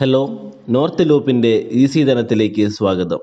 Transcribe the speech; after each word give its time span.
Hello 0.00 0.52
north 0.68 1.10
ലൂപ്പിന്റെ 1.10 1.68
easy 1.72 2.04
ധനത്തിലേക്ക് 2.04 2.68
സ്വാഗതം. 2.68 3.18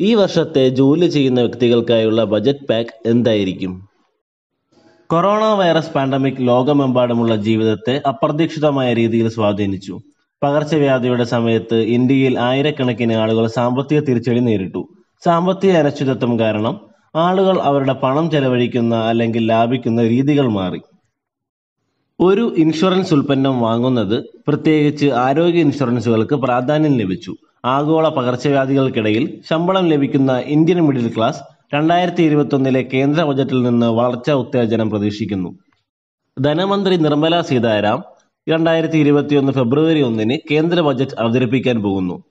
ഈ 0.00 0.14
വർഷത്തെ 0.14 0.68
ജോലി 0.68 1.06
ചെയ്യുന്ന 1.06 1.40
വ്യക്തികൾക്കായുള്ള 1.40 2.24
ബജറ്റ് 2.24 2.66
പാക്ക് 2.66 3.08
എന്തായിരിക്കും? 3.08 3.88
കൊറോണ 5.06 5.44
വൈറസ് 5.44 5.90
പാൻഡമിക് 5.90 6.40
ലോകമെമ്പാടുമുള്ള 6.40 7.36
ജീവിതത്തെ 7.36 8.02
അപ്രതീക്ഷിതമായ 8.06 8.94
രീതിയിൽ 8.94 9.28
സ്വാധീനിച്ചു. 9.28 10.00
പകർച്ചവ്യാധിയുടെ 10.42 11.24
സമയത്ത് 11.24 11.76
ഇന്ത്യയിൽ 11.76 12.38
ആയിരക്കണക്കിന് 12.38 13.12
ആളുകൾ 13.12 13.46
സാമ്പത്തിക 13.46 14.00
തിരിച്ചടി 14.00 14.40
നേരിട്ടു. 14.40 14.88
സാമ്പത്തിക 15.24 15.70
അനിശ്ചിതത്വം 15.70 16.38
കാരണം 16.38 16.80
ആളുകൾ 17.16 17.60
അവരുടെ 17.60 17.92
പണം 17.92 18.30
ചെലവഴിക്കുന്ന 18.30 18.94
അല്ലെങ്കിൽ 18.94 19.46
ലാഭിക്കുന്ന 19.46 20.06
രീതികൾ 20.06 20.48
മാറി. 20.48 20.80
ഒരു 22.20 22.54
ഇൻഷുറൻസ് 22.56 23.14
ഉൽപ്പന്നം 23.14 23.60
വാങ്ങുന്നത് 23.60 24.24
പ്രത്യേകിച്ച് 24.48 25.06
ആരോഗ്യ 25.06 25.60
ഇൻഷുറൻസുകൾക്ക് 25.60 26.34
പ്രാധാന്യം 26.34 26.98
ലഭിച്ചു. 26.98 27.36
ആഗോള 27.64 28.08
പകർച്ചവ്യാധികൾക്കിടയിൽ 28.08 29.40
ശമ്പളം 29.50 29.88
ലഭിക്കുന്ന 29.88 30.32
ഇന്ത്യൻ 30.32 30.80
മിഡിൽ 30.86 31.12
ക്ലാസ് 31.16 31.40
രണ്ടായിരത്തി 31.74 32.22
ഇരുപത്തൊന്നിലെ 32.22 32.82
കേന്ദ്ര 32.82 33.22
ബജറ്റിൽ 33.22 33.62
നിന്ന് 33.62 33.86
വളർച്ചാ 33.86 34.34
ഉത്തേജനം 34.34 34.90
പ്രതീക്ഷിക്കുന്നു. 34.90 35.50
ധനമന്ത്രി 36.40 36.96
നിർമ്മല 36.96 37.40
സീതാരാം 37.40 38.04
രണ്ടായിരത്തി 38.48 38.98
ഇരുപത്തിയൊന്ന് 38.98 39.52
ഫെബ്രുവരി 39.52 40.02
ഒന്നിന് 40.02 40.38
കേന്ദ്ര 40.50 40.80
ബജറ്റ് 40.80 41.16
അവതരിപ്പിക്കാൻ 41.18 41.82
പോകുന്നു. 41.82 42.22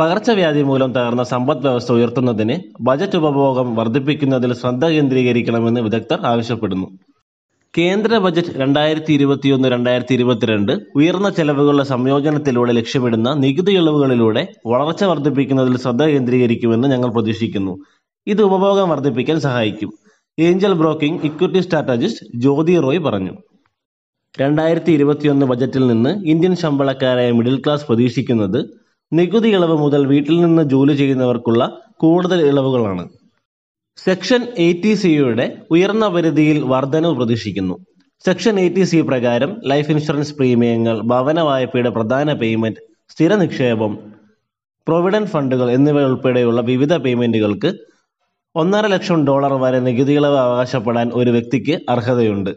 പകർച്ചവ്യാധി 0.00 0.62
മൂലം 0.62 0.92
തകർന്ന 0.92 1.22
സമ്പദ് 1.22 1.64
വ്യവസ്ഥ 1.66 1.92
ഉയർത്തുന്നതിന് 1.92 2.58
ബജറ്റ് 2.80 3.16
ഉപഭോഗം 3.16 3.76
വർദ്ധിപ്പിക്കുന്നതിൽ 3.76 4.52
ശ്രദ്ധ 4.52 4.84
കേന്ദ്രീകരിക്കണമെന്ന് 4.84 5.80
വിദഗ്ധർ 5.80 6.26
ആവശ്യപ്പെടുന്നു. 6.26 6.86
കേന്ദ്ര 7.76 8.18
ബജറ്റ് 8.18 8.48
രണ്ടായിരത്തി 8.56 9.12
ഇരുപത്തിയൊന്ന് 9.12 9.68
രണ്ടായിരത്തി 9.68 10.14
ഇരുപത്തിരണ്ട് 10.14 10.72
ഉയർന്ന 10.96 11.30
ചെലവുകളുടെ 11.30 11.84
സംയോജനത്തിലൂടെ 11.84 12.72
ലക്ഷ്യമിടുന്ന 12.72 13.34
നികുതി 13.34 13.72
ഇളവുകളിലൂടെ 13.72 14.42
വളർച്ച 14.66 15.04
വർദ്ധിപ്പിക്കുന്നതിൽ 15.04 15.76
ശ്രദ്ധ 15.76 16.02
കേന്ദ്രീകരിക്കുമെന്ന് 16.04 16.88
ഞങ്ങൾ 16.88 17.10
പ്രതീക്ഷിക്കുന്നു. 17.10 17.72
ഇത് 18.26 18.42
ഉപഭോഗം 18.42 18.88
വർദ്ധിപ്പിക്കാൻ 18.88 19.40
സഹായിക്കും. 19.40 19.90
Angel 20.38 20.72
Broking 20.72 21.20
equity 21.24 21.60
strategist 21.60 22.26
Jyoti 22.40 22.76
Roy 22.80 22.98
പറഞ്ഞു. 22.98 23.34
രണ്ടായിരത്തി 24.40 24.92
ഇരുപത്തിയൊന്ന് 24.92 25.46
ബജറ്റിൽ 25.46 25.86
നിന്ന് 25.86 26.26
ഇന്ത്യൻ 26.26 26.56
ശമ്പളക്കാരായ 26.56 27.30
മിഡിൽ 27.30 27.58
ക്ലാസ് 27.60 27.86
പ്രതീക്ഷിക്കുന്നത് 27.88 28.60
നികുതി 29.12 29.48
ഇളവ് 29.48 29.76
മുതൽ 29.78 30.06
വീട്ടിൽ 30.06 30.40
നിന്ന് 30.40 30.62
ജോലി 30.62 30.94
ചെയ്യുന്നവർക്കുള്ള 30.94 31.78
കൂടുതൽ 31.96 32.46
ഇളവുകളാണ്. 32.46 33.04
സെക്ഷൻ 33.96 34.46
എയ്റ്റി 34.58 34.94
സിയുടെ 34.94 35.44
ഉയർന്ന 35.70 36.08
പരിധിയിൽ 36.08 36.62
വർധനവ് 36.62 37.14
പ്രതീക്ഷിക്കുന്നു. 37.14 37.74
സെക്ഷൻ 38.24 38.60
എയ്റ്റി 38.60 38.82
സി 38.82 39.00
പ്രകാരം 39.00 39.60
ലൈഫ് 39.66 39.90
ഇൻഷുറൻസ് 39.90 40.34
പ്രീമിയങ്ങൾ 40.34 41.00
ഭവന 41.00 41.40
വായ്പയുടെ 41.40 41.90
പ്രധാന 41.90 42.32
പേയ്മെന്റ് 42.32 42.80
സ്ഥിര 43.08 43.34
നിക്ഷേപം 43.34 43.98
പ്രൊവിഡന്റ് 44.86 45.28
ഫണ്ടുകൾ 45.28 45.70
എന്നിവ 45.70 46.02
ഉൾപ്പെടെയുള്ള 46.02 46.60
വിവിധ 46.60 46.96
പേയ്മെന്റുകൾക്ക് 46.96 47.70
ഒന്നര 48.54 48.86
ലക്ഷം 48.86 49.26
ഡോളർ 49.26 49.52
വരെ 49.52 49.80
നികുതി 49.80 50.12
ഇളവ് 50.12 50.36
അവകാശപ്പെടാൻ 50.36 51.10
ഒരു 51.14 51.30
വ്യക്തിക്ക് 51.30 51.78
അർഹതയുണ്ട്. 51.88 52.50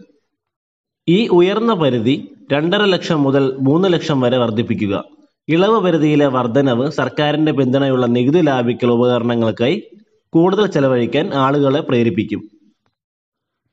ഈ 1.08 1.28
ഉയർന്ന 1.28 1.74
പരിധി 1.74 2.36
രണ്ടര 2.54 2.84
ലക്ഷം 2.86 3.24
മുതൽ 3.24 3.58
മൂന്ന് 3.60 3.94
ലക്ഷം 3.94 4.22
വരെ 4.22 4.38
വർദ്ധിപ്പിക്കുക. 4.38 5.04
ഇളവ് 5.48 5.80
പരിധിയിലെ 5.84 6.28
വർധനവ് 6.28 6.92
സർക്കാരിന്റെ 6.92 7.52
പിന്തുണയുള്ള 7.52 8.06
നികുതി 8.06 8.42
ലാഭിക്കൽ 8.42 8.88
ഉപകരണങ്ങൾക്കായി 8.88 9.78
കൂടുതൽ 10.30 10.68
ചെലവഴിക്കാൻ 10.68 11.34
ആളുകളെ 11.34 11.82
പ്രേരിപ്പിക്കും. 11.82 12.50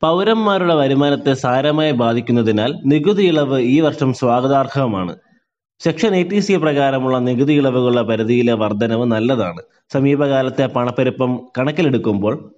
പൗരന്മാരുടെ 0.03 0.75
വരുമാനത്തെ 0.75 1.35
സാരമായി 1.35 1.93
ബാധിക്കുന്നതിനാൽ 1.93 2.75
നികുതി 2.87 3.23
ഇളവ് 3.23 3.61
ഈ 3.61 3.81
വർഷം 3.81 4.15
സ്വാഗതാർഹമാണ്. 4.15 5.17
സെക്ഷൻ 5.79 6.15
എയ്റ്റി 6.15 6.41
സി 6.41 6.57
പ്രകാരമുള്ള 6.57 7.19
നികുതി 7.19 7.53
ഇളവുകളുടെ 7.53 8.03
പരിധിയിലെ 8.03 8.53
വർധനവ് 8.53 9.05
നല്ലതാണ്. 9.05 9.63
സമീപകാലത്തെ 9.93 10.67
പണപ്പെരുപ്പം 10.67 11.41
കണക്കിലെടുക്കുമ്പോൾ 11.59 12.55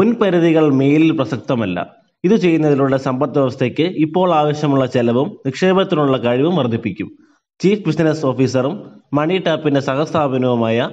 മുൻപരിധികൾ 0.00 0.74
മേലിൽ 0.74 1.16
പ്രസക്തമല്ല. 1.16 1.96
ഇത് 2.24 2.36
ചെയ്യുന്നതിലൂടെ 2.36 2.96
സമ്പദ് 2.96 3.38
വ്യവസ്ഥയ്ക്ക് 3.38 3.82
ഇപ്പോൾ 3.82 4.34
ആവശ്യമുള്ള 4.34 4.86
ചെലവും 4.86 5.36
നിക്ഷേപത്തിനുള്ള 5.46 6.16
കഴിവും 6.16 6.56
വർദ്ധിപ്പിക്കും 6.56 7.18
ചീഫ് 7.60 7.86
ബിസിനസ് 7.86 8.26
ഓഫീസറും 8.26 8.90
മണി 9.12 9.38
ടാപ്പിന്റെ 9.38 9.80
സഹസ്ഥാപനവുമായ 9.80 10.90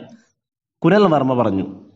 കുനൽ 0.84 1.04
വർമ്മ 1.04 1.34
പറഞ്ഞു. 1.34 1.89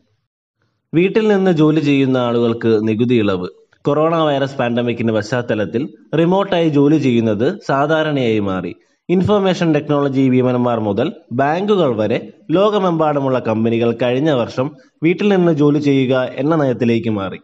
വീട്ടിൽ 0.94 1.28
നിന്ന് 1.28 1.52
ജോലി 1.52 1.80
ചെയ്യുന്ന 1.80 2.18
ആളുകൾക്ക് 2.18 2.88
നികുതി 2.88 3.16
ഇളവ്. 3.16 3.48
കൊറോണ 3.82 4.16
വൈറസ് 4.16 4.56
പാൻഡമിക്കിന്റെ 4.56 5.14
പശ്ചാത്തലത്തിൽ 5.14 5.90
റിമോട്ടായി 6.18 6.70
ജോലി 6.70 6.98
ചെയ്യുന്നത് 6.98 7.60
സാധാരണയായി 7.68 8.40
മാറി. 8.40 8.76
ഇൻഫർമേഷൻ 9.10 9.74
ടെക്നോളജി 9.74 10.30
ഭീമന്മാർ 10.30 10.80
മുതൽ 10.80 11.14
ബാങ്കുകൾ 11.32 11.96
വരെ 11.96 12.34
ലോകമെമ്പാടുമുള്ള 12.52 13.40
കമ്പനികൾ 13.40 13.98
കഴിഞ്ഞ 14.02 14.32
വർഷം 14.32 14.72
വീട്ടിൽ 15.04 15.28
നിന്ന് 15.28 15.52
ജോലി 15.52 15.80
ചെയ്യുക 15.80 16.30
എന്ന 16.36 16.56
നയത്തിലേക്ക് 16.56 17.10
മാറി. 17.10 17.40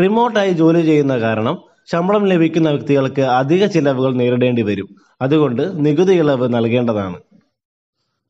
റിമോട്ടായി 0.00 0.50
ജോലി 0.50 0.82
ചെയ്യുന്ന 0.82 1.18
കാരണം 1.18 1.58
ശമ്പളം 1.92 2.26
ലഭിക്കുന്ന 2.26 2.70
വ്യക്തികൾക്ക് 2.70 3.22
അധിക 3.22 3.66
ചിലവുകൾ 3.66 4.14
നേരിടേണ്ടി 4.14 4.62
വരും. 4.62 4.88
അതുകൊണ്ട് 5.22 5.86
നികുതി 5.86 6.12
ഇളവ് 6.12 6.54
നൽകേണ്ടതാണ്. 6.54 7.16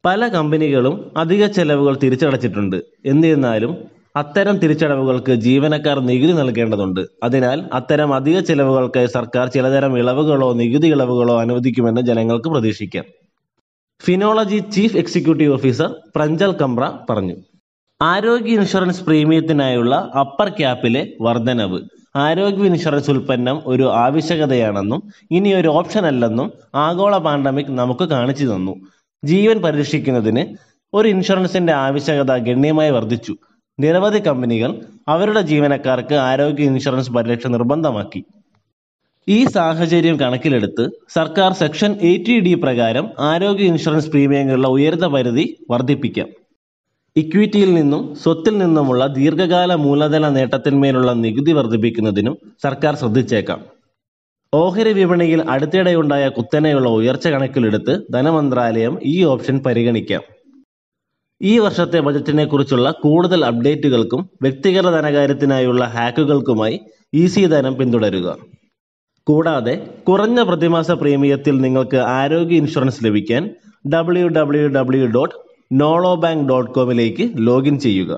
പല 0.05 0.29
കമ്പനികളും 0.29 1.11
അധിക 1.17 1.47
ചെലവുകൾ 1.47 1.97
തിരിച്ചടച്ചിട്ടുണ്ട്. 1.97 2.77
എന്നിരുന്നാലും 3.07 4.00
അത്തരം 4.17 4.59
തിരിച്ചടവുകൾക്ക് 4.59 5.33
ജീവനക്കാർ 5.33 6.01
നികുതി 6.01 6.33
നൽകേണ്ടതുണ്ട്. 6.33 7.01
അതിനാൽ 7.23 7.65
അത്തരം 7.73 8.15
അധിക 8.15 8.41
ചിലവുകൾക്ക് 8.41 9.07
സർക്കാർ 9.07 9.47
ചിലതരം 9.49 9.99
ഇളവുകളോ 9.99 10.53
നികുതി 10.53 10.87
ഇളവുകളോ 10.87 11.41
അനുവദിക്കുമെന്ന് 11.41 12.01
ജനങ്ങൾക്ക് 12.01 12.49
പ്രതീക്ഷിക്കാം. 12.49 13.05
Finology 14.03 14.59
chief 14.59 14.97
executive 14.97 15.53
officer 15.53 15.95
Pranjal 16.17 16.53
Kamra 16.53 16.93
പറഞ്ഞു. 17.11 17.35
ആരോഗ്യ 18.03 18.55
ഇൻഷുറൻസ് 18.55 19.05
പ്രീമിയത്തിനായുള്ള 19.05 20.11
അപ്പർ 20.21 20.49
ക്യാപ്പിലെ 20.49 21.13
വർധനവ്. 21.21 21.81
ആരോഗ്യ 22.17 22.65
ഇൻഷുറൻസ് 22.65 23.11
ഉൽപ്പന്നം 23.11 23.63
ഒരു 23.67 23.93
ആവശ്യകതയാണെന്നും 23.93 25.03
ഇനി 25.31 25.53
ഒരു 25.53 25.69
ഓപ്ഷൻ 25.69 26.07
അല്ലെന്നും 26.07 26.53
ആഗോള 26.75 27.17
പാൻഡമിക് 27.17 27.67
നമുക്ക് 27.69 28.05
കാണിച്ചു 28.05 28.45
തന്നു. 28.45 28.75
ജീവൻ 29.25 29.59
പരിരക്ഷിക്കുന്നതിന് 29.59 30.57
ഒരു 30.95 31.09
ഇൻഷുറൻസിന്റെ 31.09 31.73
ആവശ്യകത 31.73 32.37
ഗണ്യമായി 32.37 32.91
വർദ്ധിച്ചു. 32.91 33.37
നിരവധി 33.79 34.19
കമ്പനികൾ 34.19 34.71
അവരുടെ 35.09 35.41
ജീവനക്കാർക്ക് 35.41 36.15
ആരോഗ്യ 36.15 36.65
ഇൻഷുറൻസ് 36.65 37.11
പരിരക്ഷ 37.11 37.47
നിർബന്ധമാക്കി. 37.47 38.25
ഈ 39.29 39.45
സാഹചര്യം 39.45 40.21
കണക്കിലെടുത്ത് 40.21 40.91
സർക്കാർ 41.09 41.53
സെക്ഷൻ 41.53 41.97
എയ്റ്റി 42.01 42.41
ഡി 42.41 42.55
പ്രകാരം 42.55 43.07
ആരോഗ്യ 43.19 43.65
ഇൻഷുറൻസ് 43.65 44.11
പ്രീമിയങ്ങളുടെ 44.11 44.69
ഉയർന്ന 44.69 45.07
പരിധി 45.07 45.57
വർദ്ധിപ്പിക്കാം. 45.71 46.29
ഇക്വിറ്റിയിൽ 47.17 47.75
നിന്നും 47.75 48.15
സ്വത്തിൽ 48.15 48.59
നിന്നുമുള്ള 48.59 49.07
ദീർഘകാല 49.07 49.75
മൂലധന 49.75 50.29
നേട്ടത്തിന്മേലുള്ള 50.29 51.13
നികുതി 51.13 51.53
വർദ്ധിപ്പിക്കുന്നതിനും 51.53 52.35
സർക്കാർ 52.63 52.95
ശ്രദ്ധിച്ചേക്കാം. 52.97 53.61
ഓഹരി 54.55 54.93
വിപണിയിൽ 54.93 55.41
അടുത്തിടെയുണ്ടായ 55.51 56.29
കുത്തനെയുള്ള 56.29 56.89
ഉയർച്ച 56.89 57.29
കണക്കിലെടുത്ത് 57.29 57.93
ധനമന്ത്രാലയം 58.13 58.99
ഈ 59.05 59.25
ഓപ്ഷൻ 59.25 59.59
പരിഗണിക്കാം. 59.67 60.23
ഈ 61.43 61.59
വർഷത്തെ 61.59 62.01
ബജറ്റിനെ 62.01 62.45
കുറിച്ചുള്ള 62.45 62.91
കൂടുതൽ 62.91 63.45
അപ്ഡേറ്റുകൾക്കും 63.45 64.31
വ്യക്തിഗത 64.43 64.89
ധനകാര്യത്തിനായുള്ള 64.91 65.85
ഹാക്കുകൾക്കുമായി 65.85 66.81
ഈസി 67.15 67.47
ധനം 67.47 67.75
പിന്തുടരുക. 67.75 68.29
കൂടാതെ 69.27 69.75
കുറഞ്ഞ 70.09 70.43
പ്രതിമാസ 70.43 70.91
പ്രീമിയത്തിൽ 70.91 71.61
നിങ്ങൾക്ക് 71.61 71.97
ആരോഗ്യ 71.97 72.57
ഇൻഷുറൻസ് 72.57 73.05
ലഭിക്കാൻ 73.05 73.51
W 73.93 74.29
W 74.29 74.69
W 74.69 75.07
dot 75.07 75.35
നോളോ 75.73 76.15
bank 76.15 76.49
dot 76.49 76.71
കോമിലേക്ക് 76.71 77.31
ലോഗിൻ 77.49 77.79
ചെയ്യുക. 77.79 78.13